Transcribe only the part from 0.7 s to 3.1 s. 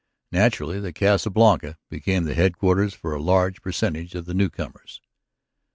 the Casa Blanca became headquarters